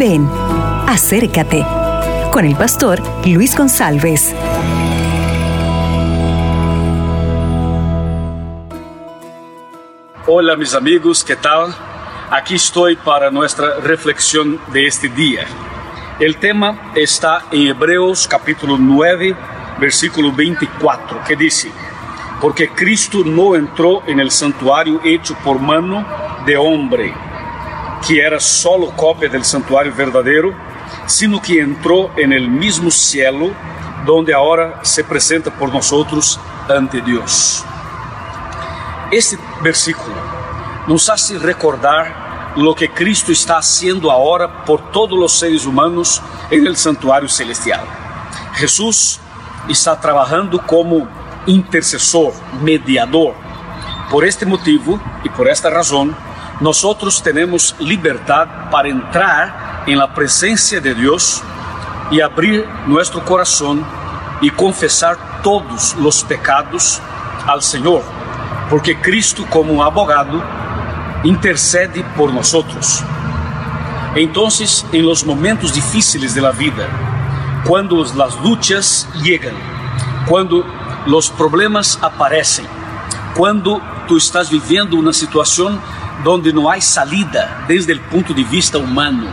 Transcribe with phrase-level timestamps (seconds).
[0.00, 0.26] Ven,
[0.86, 1.62] acércate
[2.32, 4.34] con el pastor Luis González.
[10.26, 11.74] Hola mis amigos, ¿qué tal?
[12.30, 15.44] Aquí estoy para nuestra reflexión de este día.
[16.18, 19.36] El tema está en Hebreos capítulo 9,
[19.78, 21.70] versículo 24, que dice,
[22.40, 26.06] porque Cristo no entró en el santuario hecho por mano
[26.46, 27.12] de hombre,
[28.06, 30.54] que era solo copia del santuario verdadero,
[31.06, 33.50] sino que entró en el mismo cielo,
[34.06, 37.64] donde ahora se presenta por nosotros ante Dios.
[39.10, 40.14] Este versículo
[40.86, 46.66] nos hace recordar lo que Cristo está haciendo ahora por todos los seres humanos en
[46.66, 47.82] el santuario celestial.
[48.54, 49.20] Jesús
[49.68, 51.08] está trabajando como
[51.46, 53.34] intercesor, mediador.
[54.10, 56.16] Por este motivo y por esta razón,
[56.60, 61.42] nosotros tenemos libertad para entrar en la presencia de Dios
[62.10, 63.84] y abrir nuestro corazón
[64.42, 67.00] y confesar todos los pecados
[67.46, 68.02] al Señor,
[68.68, 70.42] porque Cristo como abogado
[71.24, 73.02] intercede por nosotros.
[74.14, 76.86] Entonces, en los momentos difíciles de la vida,
[77.64, 79.54] cuando las luchas llegan,
[80.26, 80.64] cuando
[81.06, 82.66] los problemas aparecem,
[83.34, 85.80] quando tu estás vivendo uma situação
[86.24, 89.28] onde não há salida desde o ponto de vista humano.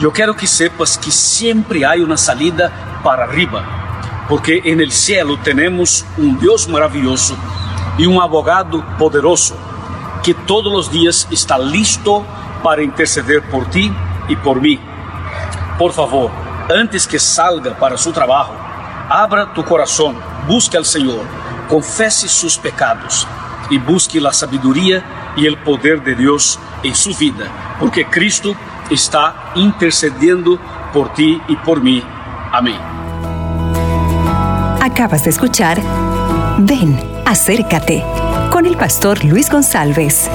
[0.00, 3.64] Eu quero que sepas que sempre há uma salida para arriba,
[4.28, 7.38] porque en el cielo temos um Deus maravilhoso
[7.98, 9.54] e um abogado poderoso
[10.22, 12.24] que todos os dias está listo
[12.62, 13.92] para interceder por ti
[14.28, 14.80] e por mim.
[15.78, 16.30] Por favor,
[16.70, 18.54] antes que salga para seu trabalho,
[19.08, 21.20] abra tu coração busque al Señor,
[21.68, 23.26] confese sus pecados
[23.70, 25.04] y busque la sabiduría
[25.36, 28.54] y el poder de Dios en su vida, porque Cristo
[28.90, 30.58] está intercediendo
[30.92, 32.02] por ti y por mí.
[32.52, 32.78] Amén.
[34.80, 35.80] Acabas de escuchar
[36.62, 38.04] Ven, acércate
[38.50, 40.28] con el pastor Luis González.